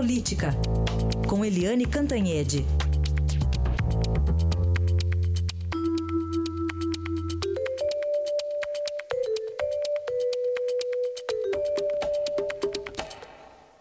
Política, 0.00 0.52
com 1.28 1.44
Eliane 1.44 1.84
Cantanhede. 1.84 2.64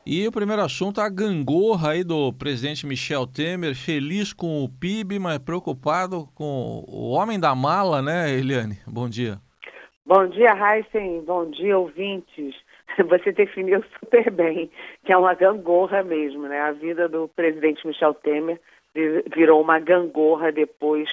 E 0.05 0.27
o 0.27 0.31
primeiro 0.33 0.61
assunto, 0.61 0.99
a 0.99 1.07
gangorra 1.07 1.91
aí 1.91 2.03
do 2.03 2.33
presidente 2.33 2.85
Michel 2.85 3.25
Temer, 3.25 3.73
feliz 3.73 4.33
com 4.33 4.61
o 4.61 4.67
PIB, 4.67 5.19
mas 5.19 5.37
preocupado 5.37 6.27
com 6.35 6.83
o 6.85 7.11
homem 7.11 7.39
da 7.39 7.55
mala, 7.55 8.01
né, 8.01 8.29
Eliane? 8.37 8.77
Bom 8.85 9.07
dia. 9.07 9.39
Bom 10.05 10.27
dia, 10.27 10.49
Heisen. 10.49 11.23
Bom 11.23 11.49
dia, 11.49 11.77
ouvintes. 11.77 12.53
Você 13.09 13.31
definiu 13.31 13.83
super 13.99 14.29
bem 14.31 14.69
que 15.05 15.13
é 15.13 15.17
uma 15.17 15.33
gangorra 15.33 16.03
mesmo, 16.03 16.47
né? 16.47 16.59
A 16.61 16.71
vida 16.71 17.07
do 17.07 17.27
presidente 17.27 17.85
Michel 17.85 18.13
Temer 18.13 18.59
virou 19.33 19.61
uma 19.61 19.79
gangorra 19.79 20.51
depois 20.51 21.09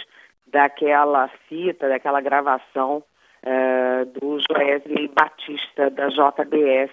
daquela 0.46 1.30
cita, 1.48 1.88
daquela 1.88 2.20
gravação 2.20 3.02
uh, 3.42 4.06
do 4.06 4.38
Joesley 4.40 5.08
Batista 5.08 5.90
da 5.90 6.08
JBS 6.08 6.90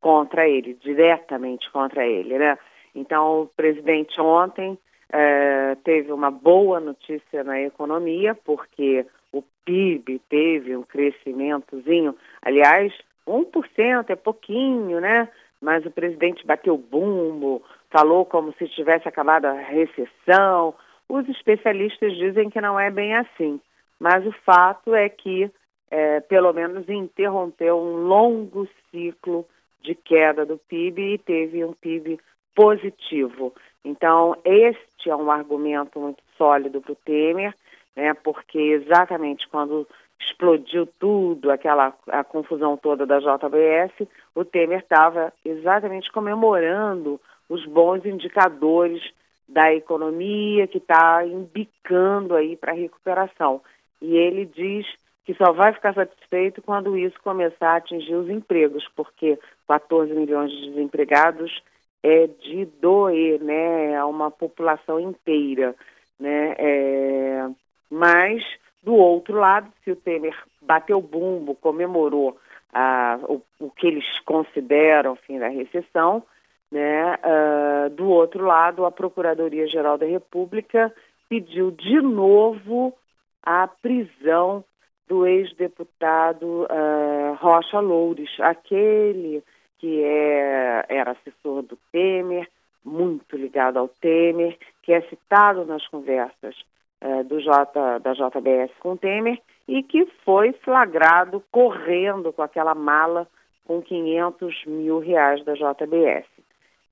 contra 0.00 0.48
ele, 0.48 0.74
diretamente 0.74 1.70
contra 1.70 2.06
ele, 2.06 2.38
né? 2.38 2.58
Então, 2.94 3.42
o 3.42 3.46
presidente 3.46 4.20
ontem 4.20 4.78
é, 5.12 5.76
teve 5.84 6.12
uma 6.12 6.30
boa 6.30 6.80
notícia 6.80 7.44
na 7.44 7.60
economia, 7.60 8.34
porque 8.34 9.06
o 9.32 9.42
PIB 9.64 10.20
teve 10.28 10.76
um 10.76 10.82
crescimentozinho, 10.82 12.16
aliás, 12.42 12.92
1% 13.26 14.10
é 14.10 14.16
pouquinho, 14.16 15.00
né? 15.00 15.28
Mas 15.60 15.84
o 15.84 15.90
presidente 15.90 16.46
bateu 16.46 16.76
bumbo, 16.76 17.62
falou 17.90 18.24
como 18.24 18.52
se 18.54 18.68
tivesse 18.68 19.06
acabado 19.06 19.46
a 19.46 19.52
recessão. 19.52 20.74
Os 21.08 21.28
especialistas 21.28 22.16
dizem 22.16 22.48
que 22.48 22.60
não 22.60 22.78
é 22.78 22.90
bem 22.90 23.14
assim, 23.14 23.60
mas 23.98 24.26
o 24.26 24.32
fato 24.44 24.94
é 24.94 25.08
que, 25.08 25.50
é, 25.90 26.20
pelo 26.20 26.52
menos, 26.52 26.88
interrompeu 26.88 27.76
um 27.76 28.06
longo 28.06 28.66
ciclo 28.90 29.46
de 29.82 29.94
queda 29.94 30.46
do 30.46 30.56
PIB 30.56 31.14
e 31.14 31.18
teve 31.18 31.64
um 31.64 31.72
PIB 31.72 32.18
positivo. 32.54 33.54
Então, 33.84 34.36
este 34.44 35.10
é 35.10 35.16
um 35.16 35.30
argumento 35.30 35.98
muito 35.98 36.22
sólido 36.36 36.80
para 36.80 36.92
o 36.92 36.96
Temer, 36.96 37.54
né, 37.96 38.14
porque 38.14 38.58
exatamente 38.58 39.48
quando 39.48 39.86
explodiu 40.20 40.86
tudo, 40.98 41.50
aquela 41.50 41.94
a 42.08 42.22
confusão 42.22 42.76
toda 42.76 43.06
da 43.06 43.18
JBS, 43.18 44.08
o 44.34 44.44
Temer 44.44 44.80
estava 44.80 45.32
exatamente 45.44 46.10
comemorando 46.12 47.20
os 47.48 47.64
bons 47.66 48.04
indicadores 48.04 49.02
da 49.48 49.74
economia 49.74 50.66
que 50.66 50.78
está 50.78 51.26
embicando 51.26 52.36
aí 52.36 52.56
para 52.56 52.72
a 52.72 52.76
recuperação. 52.76 53.60
E 54.00 54.16
ele 54.16 54.46
diz 54.46 54.86
que 55.24 55.34
só 55.34 55.52
vai 55.52 55.72
ficar 55.72 55.94
satisfeito 55.94 56.62
quando 56.62 56.96
isso 56.96 57.16
começar 57.22 57.72
a 57.72 57.76
atingir 57.76 58.14
os 58.14 58.28
empregos, 58.28 58.88
porque 58.94 59.38
14 59.68 60.12
milhões 60.12 60.50
de 60.50 60.70
desempregados 60.70 61.62
é 62.02 62.26
de 62.26 62.64
doer, 62.80 63.42
né? 63.42 63.92
É 63.92 64.04
uma 64.04 64.30
população 64.30 64.98
inteira, 64.98 65.74
né? 66.18 66.54
É... 66.58 67.48
Mas, 67.90 68.42
do 68.82 68.94
outro 68.94 69.38
lado, 69.38 69.70
se 69.84 69.90
o 69.90 69.96
Temer 69.96 70.36
bateu 70.62 71.00
bumbo, 71.00 71.54
comemorou 71.54 72.38
ah, 72.72 73.18
o, 73.24 73.42
o, 73.58 73.70
que 73.70 73.86
eles 73.86 74.04
consideram 74.20 75.12
o 75.12 75.16
fim 75.16 75.38
da 75.38 75.48
recessão, 75.48 76.22
né? 76.70 77.18
Ah, 77.22 77.88
do 77.92 78.08
outro 78.08 78.44
lado, 78.44 78.84
a 78.84 78.90
Procuradoria-Geral 78.90 79.98
da 79.98 80.06
República 80.06 80.92
pediu 81.28 81.70
de 81.70 82.00
novo 82.00 82.94
a 83.42 83.68
prisão 83.68 84.64
do 85.08 85.26
ex-deputado 85.26 86.64
uh, 86.64 87.34
Rocha 87.40 87.80
Loures, 87.80 88.30
aquele 88.38 89.42
que 89.78 90.04
é, 90.04 90.84
era 90.88 91.12
assessor 91.12 91.62
do 91.62 91.76
Temer, 91.90 92.48
muito 92.84 93.36
ligado 93.36 93.78
ao 93.78 93.88
Temer, 93.88 94.56
que 94.82 94.92
é 94.92 95.00
citado 95.02 95.64
nas 95.64 95.86
conversas 95.88 96.54
uh, 97.02 97.24
do 97.24 97.40
J, 97.40 97.98
da 97.98 98.12
JBS 98.12 98.70
com 98.80 98.96
Temer 98.96 99.38
e 99.68 99.82
que 99.82 100.06
foi 100.24 100.52
flagrado 100.52 101.42
correndo 101.50 102.32
com 102.32 102.42
aquela 102.42 102.74
mala 102.74 103.28
com 103.64 103.80
500 103.80 104.64
mil 104.66 104.98
reais 104.98 105.44
da 105.44 105.54
JBS. 105.54 106.26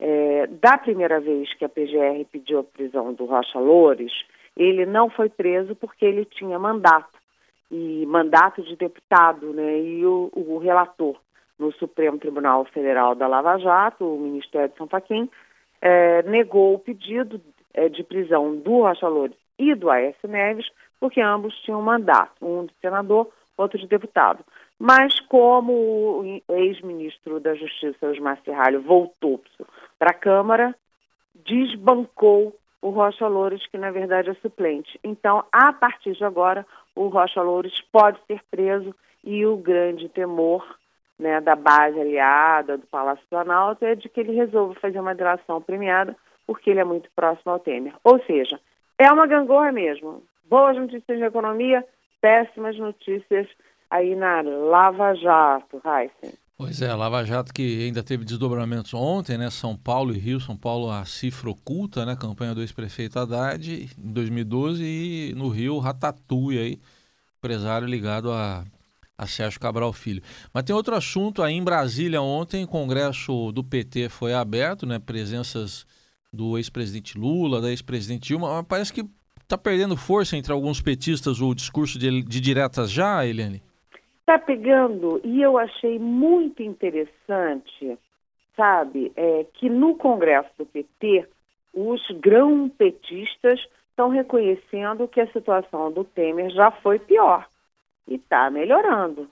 É, 0.01 0.47
da 0.47 0.79
primeira 0.79 1.19
vez 1.19 1.53
que 1.55 1.65
a 1.65 1.69
PGR 1.69 2.25
pediu 2.31 2.61
a 2.61 2.65
prisão 2.65 3.13
do 3.13 3.25
Rocha 3.25 3.59
Loures, 3.59 4.13
ele 4.57 4.87
não 4.87 5.11
foi 5.11 5.29
preso 5.29 5.75
porque 5.75 6.05
ele 6.05 6.25
tinha 6.25 6.57
mandato 6.57 7.19
e 7.71 8.07
mandato 8.07 8.63
de 8.63 8.77
deputado, 8.77 9.53
né, 9.53 9.81
e 9.81 10.07
o, 10.07 10.31
o, 10.33 10.59
relator 10.59 11.17
no 11.59 11.73
Supremo 11.73 12.17
Tribunal 12.19 12.65
Federal 12.67 13.15
da 13.15 13.27
Lava 13.27 13.59
Jato, 13.59 14.05
o 14.05 14.21
ministro 14.21 14.61
Edson 14.61 14.87
Fachin, 14.87 15.29
é, 15.83 16.23
negou 16.23 16.75
o 16.75 16.79
pedido 16.79 17.41
é, 17.79 17.89
de 17.89 18.03
prisão 18.03 18.57
do 18.57 18.83
Rocha 18.83 19.07
Loures 19.07 19.37
e 19.57 19.73
do 19.75 19.89
Aécio 19.89 20.29
Neves, 20.29 20.69
porque 20.99 21.21
ambos 21.21 21.55
tinham 21.61 21.81
mandato, 21.81 22.35
um 22.43 22.67
de 22.67 22.75
senador, 22.81 23.31
outro 23.57 23.79
de 23.79 23.87
deputado. 23.87 24.45
Mas 24.79 25.21
como 25.21 25.73
o 25.73 26.43
ex-ministro 26.49 27.39
da 27.39 27.55
Justiça, 27.55 28.09
Osmar 28.09 28.41
Serralho, 28.45 28.83
voltou 28.83 29.41
para 29.99 30.11
a 30.11 30.15
Câmara, 30.15 30.75
desbancou 31.35 32.57
o 32.83 32.91
Rocha 32.91 33.27
Loures, 33.27 33.65
que 33.67 33.79
na 33.79 33.91
verdade 33.91 34.31
é 34.31 34.35
suplente. 34.35 34.99
Então, 35.03 35.45
a 35.53 35.73
partir 35.73 36.13
de 36.15 36.25
agora, 36.25 36.67
o 36.97 37.09
Rocha 37.09 37.43
Loures 37.43 37.81
pode 37.93 38.19
ser 38.27 38.41
preso 38.51 38.95
e 39.23 39.47
o 39.47 39.57
grande 39.57 40.09
temor 40.09 40.65
né, 41.19 41.41
da 41.41 41.55
base 41.55 42.01
aliada, 42.01 42.77
do 42.77 42.87
Palácio 42.87 43.25
Planalto, 43.29 43.85
é 43.85 43.95
de 43.95 44.09
que 44.09 44.21
ele 44.21 44.33
resolva 44.33 44.75
fazer 44.81 45.01
uma 45.01 45.15
delação 45.15 45.61
premiada, 45.61 46.17
porque 46.49 46.71
ele 46.71 46.81
é 46.81 46.85
muito 46.85 47.11
próximo 47.15 47.53
ao 47.53 47.59
Temer. 47.61 47.95
Ou 48.03 48.19
seja, 48.25 48.59
é 48.99 49.13
uma 49.13 49.27
gangorra 49.27 49.71
mesmo. 49.71 50.23
Boas 50.49 50.75
notícias 50.79 51.19
de 51.19 51.25
economia, 51.25 51.85
péssimas 52.23 52.77
notícias 52.79 53.47
aí 53.91 54.17
na 54.17 54.41
Lava 54.41 55.15
Jato, 55.15 55.79
Heisen. 55.85 56.39
Pois 56.57 56.81
é, 56.81 56.93
Lava 56.95 57.23
Jato 57.23 57.53
que 57.53 57.85
ainda 57.85 58.03
teve 58.03 58.25
desdobramentos 58.25 58.95
ontem, 58.95 59.37
né? 59.37 59.51
São 59.51 59.77
Paulo 59.77 60.15
e 60.15 60.19
Rio, 60.19 60.41
São 60.41 60.57
Paulo 60.57 60.91
a 60.91 61.05
cifra 61.05 61.51
oculta, 61.51 62.07
né? 62.07 62.17
Campanha 62.17 62.55
do 62.55 62.63
ex-prefeito 62.63 63.19
Haddad 63.19 63.71
em 63.71 64.13
2012 64.13 64.83
e 64.83 65.35
no 65.37 65.51
Rio 65.51 65.79
Ratatouille 65.79 66.59
aí, 66.59 66.81
empresário 67.37 67.87
ligado 67.87 68.33
a, 68.33 68.65
a 69.19 69.27
Sérgio 69.27 69.61
Cabral 69.61 69.93
Filho. 69.93 70.23
Mas 70.53 70.65
tem 70.65 70.75
outro 70.75 70.95
assunto 70.97 71.43
aí 71.43 71.53
em 71.53 71.63
Brasília 71.63 72.23
ontem, 72.23 72.67
congresso 72.67 73.53
do 73.53 73.63
PT 73.63 74.09
foi 74.09 74.33
aberto, 74.33 74.87
né? 74.87 74.99
Presenças 74.99 75.87
do 76.33 76.57
ex-presidente 76.57 77.19
Lula, 77.19 77.61
da 77.61 77.71
ex-presidente 77.71 78.29
Dilma, 78.29 78.63
parece 78.65 78.93
que 78.93 79.05
está 79.43 79.57
perdendo 79.57 79.97
força 79.97 80.37
entre 80.37 80.53
alguns 80.53 80.81
petistas 80.81 81.41
o 81.41 81.55
discurso 81.55 81.99
de, 81.99 82.23
de 82.23 82.41
diretas 82.41 82.91
já, 82.91 83.25
Eliane? 83.25 83.63
Está 84.21 84.39
pegando, 84.39 85.21
e 85.25 85.41
eu 85.41 85.57
achei 85.57 85.99
muito 85.99 86.63
interessante, 86.63 87.99
sabe, 88.55 89.11
é, 89.17 89.47
que 89.55 89.71
no 89.71 89.97
Congresso 89.97 90.51
do 90.59 90.67
PT, 90.67 91.27
os 91.73 92.03
grão-petistas 92.21 93.59
estão 93.89 94.11
reconhecendo 94.11 95.09
que 95.09 95.21
a 95.21 95.33
situação 95.33 95.91
do 95.91 96.05
Temer 96.05 96.51
já 96.51 96.71
foi 96.71 96.99
pior 96.99 97.49
e 98.07 98.17
está 98.17 98.51
melhorando. 98.51 99.29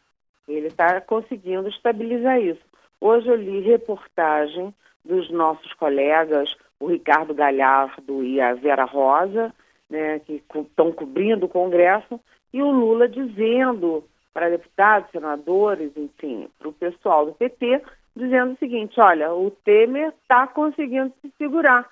Ele 0.49 0.69
está 0.69 1.01
conseguindo 1.01 1.69
estabilizar 1.69 2.41
isso. 2.41 2.61
Hoje 3.01 3.29
eu 3.29 3.37
li 3.37 3.61
reportagem 3.61 4.75
dos 5.05 5.31
nossos 5.31 5.72
colegas, 5.75 6.54
o 6.81 6.87
Ricardo 6.87 7.34
Galhardo 7.34 8.22
e 8.22 8.41
a 8.41 8.54
Vera 8.54 8.84
Rosa, 8.84 9.54
né, 9.89 10.19
que 10.21 10.43
estão 10.54 10.93
cobrindo 10.93 11.47
o 11.47 11.48
Congresso, 11.48 12.21
e 12.53 12.63
o 12.63 12.71
Lula 12.71 13.09
dizendo 13.09 14.04
para 14.33 14.51
deputados, 14.51 15.10
senadores, 15.10 15.97
enfim, 15.97 16.48
para 16.59 16.69
o 16.69 16.72
pessoal 16.72 17.27
do 17.27 17.33
PT, 17.33 17.83
dizendo 18.15 18.53
o 18.53 18.59
seguinte: 18.59 19.01
olha, 19.01 19.33
o 19.33 19.51
Temer 19.51 20.13
está 20.21 20.47
conseguindo 20.47 21.13
se 21.22 21.33
segurar, 21.39 21.89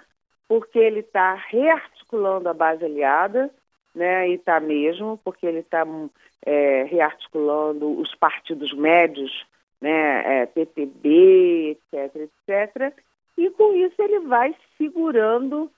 porque 0.49 0.79
ele 0.79 1.01
está 1.01 1.35
rearticulando 1.35 2.49
a 2.49 2.55
base 2.55 2.85
aliada, 2.85 3.51
né, 3.95 4.29
e 4.29 4.35
está 4.35 4.59
mesmo, 4.59 5.19
porque 5.25 5.47
ele 5.47 5.61
está 5.61 5.87
é, 6.45 6.83
rearticulando 6.85 7.99
os 7.99 8.15
partidos 8.15 8.73
médios, 8.75 9.47
né, 9.81 10.43
é, 10.43 10.47
PTB, 10.47 11.79
etc, 11.93 12.17
etc, 12.17 12.95
e 13.37 13.51
com 13.51 13.75
isso 13.75 14.01
ele 14.01 14.21
vai 14.21 14.55
segurando, 14.79 15.71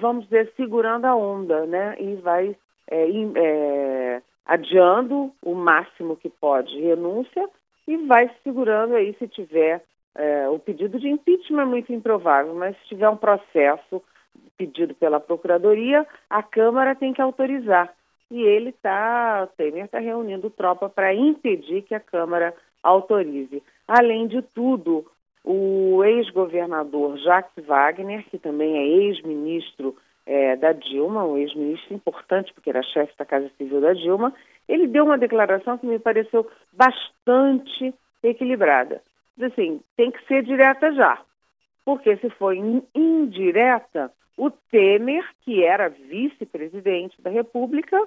vamos 0.00 0.24
dizer, 0.24 0.52
segurando 0.56 1.04
a 1.04 1.14
onda, 1.14 1.66
né, 1.66 1.96
e 1.98 2.16
vai 2.16 2.56
é, 2.90 3.08
é, 3.36 4.22
adiando 4.44 5.32
o 5.42 5.54
máximo 5.54 6.16
que 6.16 6.28
pode 6.28 6.78
renúncia 6.80 7.48
e 7.86 7.96
vai 8.06 8.30
segurando 8.42 8.94
aí 8.94 9.14
se 9.18 9.28
tiver 9.28 9.82
é, 10.18 10.48
o 10.48 10.58
pedido 10.58 10.98
de 10.98 11.08
impeachment 11.08 11.62
é 11.62 11.64
muito 11.64 11.92
improvável, 11.92 12.52
mas 12.52 12.76
se 12.78 12.88
tiver 12.88 13.08
um 13.08 13.16
processo 13.16 14.02
pedido 14.56 14.92
pela 14.94 15.20
Procuradoria, 15.20 16.04
a 16.28 16.42
Câmara 16.42 16.96
tem 16.96 17.12
que 17.12 17.22
autorizar. 17.22 17.94
E 18.28 18.42
ele 18.42 18.70
está, 18.70 19.48
Temer 19.56 19.84
está 19.84 20.00
reunindo 20.00 20.50
tropa 20.50 20.88
para 20.88 21.14
impedir 21.14 21.82
que 21.82 21.94
a 21.94 22.00
Câmara 22.00 22.52
autorize. 22.82 23.62
Além 23.86 24.26
de 24.26 24.42
tudo, 24.42 25.06
o 25.44 26.04
ex-governador 26.04 27.16
Jacques 27.18 27.64
Wagner, 27.64 28.24
que 28.30 28.38
também 28.38 28.76
é 28.76 28.86
ex-ministro 28.86 29.96
é, 30.26 30.56
da 30.56 30.72
Dilma, 30.72 31.24
um 31.24 31.38
ex-ministro 31.38 31.94
importante, 31.94 32.52
porque 32.52 32.68
era 32.68 32.82
chefe 32.82 33.14
da 33.16 33.24
Casa 33.24 33.50
Civil 33.56 33.80
da 33.80 33.94
Dilma, 33.94 34.34
ele 34.68 34.86
deu 34.86 35.04
uma 35.04 35.16
declaração 35.16 35.78
que 35.78 35.86
me 35.86 35.98
pareceu 35.98 36.46
bastante 36.72 37.94
equilibrada. 38.22 39.00
Assim, 39.40 39.80
tem 39.96 40.10
que 40.10 40.22
ser 40.26 40.42
direta 40.42 40.92
já, 40.92 41.18
porque 41.84 42.16
se 42.18 42.28
for 42.30 42.54
indireta, 42.94 44.12
o 44.36 44.50
Temer, 44.50 45.24
que 45.42 45.64
era 45.64 45.88
vice-presidente 45.88 47.20
da 47.22 47.30
República, 47.30 47.98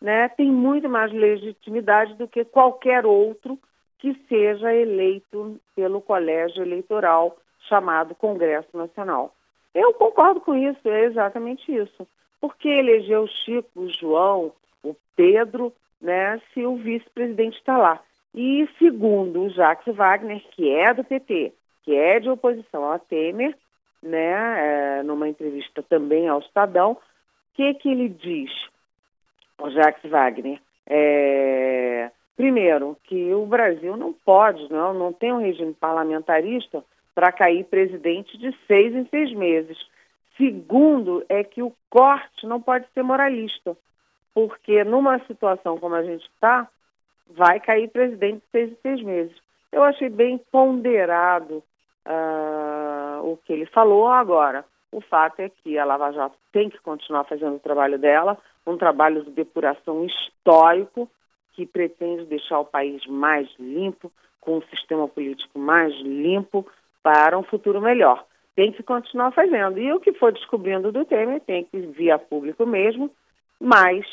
né, 0.00 0.28
tem 0.28 0.50
muito 0.50 0.88
mais 0.88 1.12
legitimidade 1.12 2.14
do 2.14 2.28
que 2.28 2.44
qualquer 2.44 3.04
outro 3.04 3.58
que 3.98 4.14
seja 4.28 4.74
eleito 4.74 5.58
pelo 5.74 6.00
colégio 6.00 6.62
eleitoral 6.62 7.36
chamado 7.68 8.14
Congresso 8.14 8.76
Nacional. 8.76 9.34
Eu 9.74 9.92
concordo 9.94 10.40
com 10.40 10.54
isso, 10.54 10.88
é 10.88 11.04
exatamente 11.04 11.74
isso. 11.74 12.06
Porque 12.40 12.68
eleger 12.68 13.18
o 13.18 13.26
Chico, 13.26 13.68
o 13.74 13.88
João, 13.88 14.52
o 14.82 14.94
Pedro, 15.16 15.72
né, 16.00 16.40
se 16.52 16.64
o 16.64 16.76
vice-presidente 16.76 17.56
está 17.56 17.78
lá. 17.78 18.00
E 18.34 18.68
segundo 18.78 19.42
o 19.42 19.50
Jacques 19.50 19.94
Wagner, 19.94 20.42
que 20.50 20.70
é 20.70 20.92
do 20.92 21.02
PT, 21.02 21.52
que 21.82 21.94
é 21.94 22.20
de 22.20 22.28
oposição 22.28 22.90
a 22.90 22.98
Temer, 22.98 23.56
né, 24.02 24.98
é, 24.98 25.02
numa 25.02 25.28
entrevista 25.28 25.82
também 25.82 26.28
ao 26.28 26.40
Estadão, 26.40 26.92
o 26.92 26.98
que, 27.54 27.72
que 27.74 27.88
ele 27.88 28.08
diz, 28.08 28.50
o 29.58 29.70
Jacques 29.70 30.10
Wagner? 30.10 30.60
É, 30.86 32.10
primeiro, 32.36 32.96
que 33.04 33.32
o 33.32 33.46
Brasil 33.46 33.96
não 33.96 34.12
pode, 34.12 34.70
não, 34.72 34.92
não 34.92 35.12
tem 35.12 35.32
um 35.32 35.40
regime 35.40 35.74
parlamentarista 35.74 36.84
para 37.14 37.32
cair 37.32 37.64
presidente 37.64 38.36
de 38.36 38.56
seis 38.66 38.94
em 38.94 39.06
seis 39.06 39.32
meses. 39.32 39.78
Segundo, 40.36 41.24
é 41.28 41.44
que 41.44 41.62
o 41.62 41.72
corte 41.88 42.46
não 42.46 42.60
pode 42.60 42.86
ser 42.92 43.02
moralista, 43.02 43.76
porque 44.34 44.82
numa 44.82 45.20
situação 45.26 45.78
como 45.78 45.94
a 45.94 46.02
gente 46.02 46.24
está, 46.26 46.68
vai 47.30 47.60
cair 47.60 47.88
presidente 47.88 48.38
de 48.38 48.50
seis 48.50 48.72
em 48.72 48.76
seis 48.82 49.02
meses. 49.02 49.36
Eu 49.70 49.82
achei 49.84 50.08
bem 50.08 50.38
ponderado 50.50 51.62
uh, 52.06 53.22
o 53.22 53.36
que 53.44 53.52
ele 53.52 53.66
falou 53.66 54.08
agora. 54.08 54.64
O 54.90 55.00
fato 55.00 55.40
é 55.40 55.48
que 55.48 55.78
a 55.78 55.84
Lava 55.84 56.12
Jato 56.12 56.36
tem 56.52 56.68
que 56.68 56.78
continuar 56.78 57.24
fazendo 57.24 57.56
o 57.56 57.60
trabalho 57.60 57.98
dela, 57.98 58.38
um 58.66 58.76
trabalho 58.76 59.24
de 59.24 59.30
depuração 59.30 60.04
histórico 60.04 61.08
que 61.54 61.66
pretende 61.66 62.24
deixar 62.26 62.60
o 62.60 62.64
país 62.64 63.04
mais 63.06 63.48
limpo, 63.58 64.10
com 64.40 64.58
um 64.58 64.62
sistema 64.62 65.08
político 65.08 65.58
mais 65.58 65.94
limpo, 66.00 66.66
para 67.02 67.38
um 67.38 67.42
futuro 67.42 67.80
melhor. 67.80 68.24
Tem 68.56 68.72
que 68.72 68.82
continuar 68.82 69.32
fazendo. 69.32 69.78
E 69.78 69.92
o 69.92 70.00
que 70.00 70.12
for 70.12 70.32
descobrindo 70.32 70.92
do 70.92 71.04
Temer 71.04 71.40
tem 71.40 71.64
que 71.64 71.78
vir 71.78 72.10
a 72.10 72.18
público 72.18 72.66
mesmo, 72.66 73.10
mas 73.60 74.04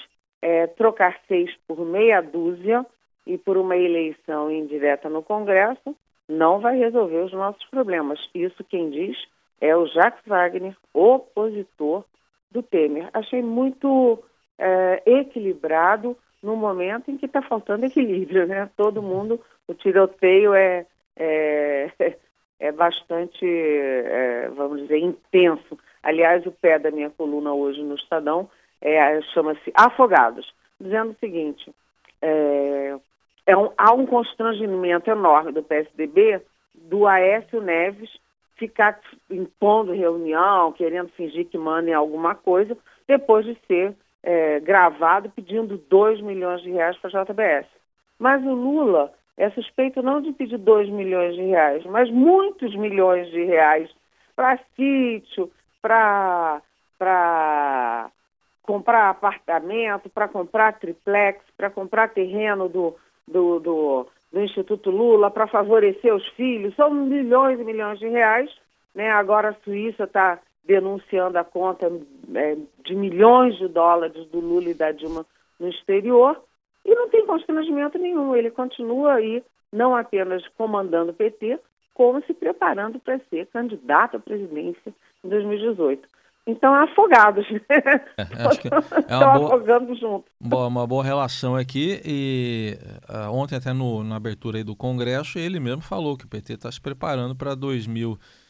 é, 0.41 0.67
trocar 0.67 1.19
seis 1.27 1.51
por 1.67 1.85
meia 1.85 2.21
dúzia 2.21 2.85
e 3.25 3.38
por 3.38 3.57
uma 3.57 3.77
eleição 3.77 4.51
indireta 4.51 5.09
no 5.09 5.21
Congresso 5.21 5.95
não 6.27 6.59
vai 6.59 6.77
resolver 6.77 7.19
os 7.19 7.33
nossos 7.33 7.63
problemas. 7.69 8.19
Isso 8.33 8.63
quem 8.63 8.89
diz 8.89 9.17
é 9.59 9.75
o 9.75 9.85
Jacques 9.88 10.25
Wagner, 10.25 10.75
opositor 10.93 12.03
do 12.49 12.63
Temer. 12.63 13.09
Achei 13.13 13.41
muito 13.41 14.23
é, 14.57 15.03
equilibrado 15.05 16.17
no 16.41 16.55
momento 16.55 17.11
em 17.11 17.17
que 17.17 17.25
está 17.25 17.41
faltando 17.41 17.85
equilíbrio, 17.85 18.47
né? 18.47 18.69
Todo 18.75 19.01
mundo, 19.01 19.39
o 19.67 19.73
tiroteio 19.73 20.53
é, 20.53 20.85
é 21.15 21.91
é 22.61 22.71
bastante, 22.71 23.43
é, 23.43 24.47
vamos 24.55 24.81
dizer, 24.81 24.99
intenso. 24.99 25.77
Aliás, 26.03 26.45
o 26.45 26.51
pé 26.51 26.77
da 26.77 26.91
minha 26.91 27.09
coluna 27.09 27.51
hoje 27.51 27.81
no 27.81 27.95
Estadão 27.95 28.47
é, 28.79 29.19
chama-se 29.33 29.71
Afogados, 29.75 30.53
dizendo 30.79 31.11
o 31.11 31.19
seguinte: 31.19 31.73
é, 32.21 32.95
é 33.47 33.57
um, 33.57 33.71
há 33.75 33.91
um 33.93 34.05
constrangimento 34.05 35.09
enorme 35.09 35.51
do 35.51 35.63
PSDB 35.63 36.39
do 36.75 37.07
Aécio 37.07 37.59
Neves 37.61 38.11
ficar 38.55 38.99
impondo 39.27 39.91
reunião, 39.91 40.71
querendo 40.71 41.09
fingir 41.09 41.47
que 41.47 41.57
manda 41.57 41.89
em 41.89 41.93
alguma 41.93 42.35
coisa, 42.35 42.77
depois 43.07 43.43
de 43.43 43.57
ser 43.65 43.95
é, 44.23 44.59
gravado 44.59 45.29
pedindo 45.29 45.77
2 45.77 46.21
milhões 46.21 46.62
de 46.62 46.71
reais 46.71 46.97
para 46.97 47.19
a 47.19 47.23
JBS. 47.23 47.68
Mas 48.19 48.44
o 48.44 48.53
Lula 48.53 49.12
é 49.38 49.50
suspeito 49.51 50.01
não 50.01 50.21
de 50.21 50.31
pedir 50.33 50.57
2 50.57 50.89
milhões 50.89 51.35
de 51.35 51.41
reais, 51.41 51.83
mas 51.85 52.09
muitos 52.12 52.75
milhões 52.75 53.29
de 53.31 53.44
reais 53.44 53.89
para 54.35 54.59
sítio, 54.75 55.51
para 55.81 56.62
comprar 58.63 59.09
apartamento, 59.09 60.09
para 60.09 60.27
comprar 60.27 60.79
triplex, 60.79 61.44
para 61.57 61.69
comprar 61.69 62.09
terreno 62.09 62.69
do, 62.69 62.95
do, 63.27 63.59
do, 63.59 64.07
do 64.31 64.41
Instituto 64.41 64.91
Lula, 64.91 65.31
para 65.31 65.47
favorecer 65.47 66.13
os 66.13 66.27
filhos. 66.29 66.75
São 66.75 66.91
milhões 66.91 67.59
e 67.59 67.63
milhões 67.63 68.00
de 68.00 68.07
reais. 68.07 68.50
Né? 68.94 69.09
Agora 69.09 69.50
a 69.50 69.63
Suíça 69.63 70.03
está 70.03 70.39
denunciando 70.63 71.38
a 71.38 71.44
conta 71.44 71.92
é, 72.36 72.58
de 72.86 72.96
milhões 72.96 73.58
de 73.58 73.68
dólares 73.68 74.28
do 74.28 74.40
Lula 74.40 74.69
e 74.69 74.74
da 74.74 74.92
Dilma 74.92 75.25
no 75.60 75.68
exterior. 75.68 76.42
E 76.86 76.96
não 76.96 77.10
tem 77.10 77.25
constrangimento 77.25 77.98
nenhum, 77.98 78.36
ele 78.36 78.50
continua 78.50 79.13
aí 79.13 79.44
não 79.72 79.96
apenas 79.96 80.46
comandando 80.58 81.12
o 81.12 81.13
PT, 81.13 81.60
como 81.94 82.24
se 82.25 82.34
preparando 82.34 83.00
para 83.00 83.19
ser 83.30 83.48
candidato 83.48 84.18
à 84.18 84.19
presidência 84.19 84.94
em 85.24 85.30
2018. 85.30 86.08
Então, 86.48 86.74
afogados, 86.74 87.46
né? 87.50 87.60
É, 88.18 88.48
acho 88.48 88.60
que 88.60 88.68
é 88.68 89.16
uma 89.16 89.38
boa, 89.38 89.48
afogando 89.48 89.96
junto. 89.96 90.25
Uma 90.40 90.88
boa 90.88 91.04
relação 91.04 91.56
aqui. 91.56 92.02
E 92.04 92.78
uh, 93.08 93.31
ontem, 93.31 93.56
até 93.56 93.72
no, 93.74 94.04
na 94.04 94.16
abertura 94.16 94.63
do 94.63 94.75
Congresso, 94.75 95.38
ele 95.38 95.60
mesmo 95.60 95.81
falou 95.81 96.18
que 96.18 96.25
o 96.25 96.28
PT 96.28 96.54
está 96.54 96.72
se 96.72 96.81
preparando 96.81 97.36
para 97.36 97.54
2018. 97.54 98.40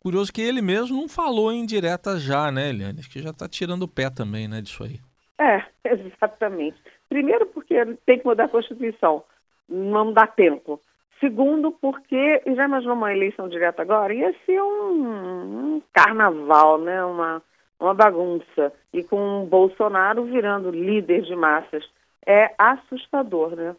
Curioso 0.00 0.32
que 0.32 0.42
ele 0.42 0.62
mesmo 0.62 0.96
não 0.96 1.08
falou 1.08 1.52
em 1.52 1.66
direta 1.66 2.18
já, 2.18 2.50
né, 2.50 2.70
Eliane? 2.70 3.00
Acho 3.00 3.10
que 3.10 3.22
já 3.22 3.30
está 3.30 3.48
tirando 3.48 3.82
o 3.82 3.88
pé 3.88 4.10
também, 4.10 4.46
né, 4.46 4.60
disso 4.60 4.84
aí. 4.84 5.00
É, 5.38 5.64
exatamente. 5.84 6.76
Primeiro, 7.08 7.46
porque 7.46 7.74
tem 8.06 8.18
que 8.18 8.24
mudar 8.24 8.44
a 8.44 8.48
Constituição, 8.48 9.24
não 9.68 10.12
dá 10.12 10.26
tempo. 10.26 10.80
Segundo, 11.20 11.72
porque 11.72 12.42
já 12.54 12.64
imaginou 12.64 12.96
uma 12.96 13.12
eleição 13.12 13.48
direta 13.48 13.82
agora? 13.82 14.12
Ia 14.12 14.34
ser 14.44 14.60
um, 14.60 15.76
um 15.76 15.82
carnaval, 15.92 16.78
né? 16.78 17.04
uma, 17.04 17.42
uma 17.80 17.94
bagunça. 17.94 18.72
E 18.92 19.02
com 19.02 19.42
o 19.42 19.46
Bolsonaro 19.46 20.24
virando 20.24 20.70
líder 20.70 21.22
de 21.22 21.34
massas. 21.34 21.84
É 22.26 22.54
assustador, 22.58 23.54
né? 23.54 23.76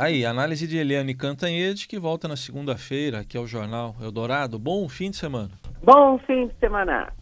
Aí, 0.00 0.24
análise 0.24 0.64
de 0.68 0.78
Eliane 0.78 1.12
Cantanhede, 1.12 1.88
que 1.88 1.98
volta 1.98 2.28
na 2.28 2.36
segunda-feira 2.36 3.18
aqui 3.18 3.36
ao 3.36 3.48
Jornal 3.48 3.96
Eldorado. 4.00 4.56
Bom 4.56 4.88
fim 4.88 5.10
de 5.10 5.16
semana. 5.16 5.50
Bom 5.82 6.16
fim 6.20 6.46
de 6.46 6.54
semana. 6.60 7.12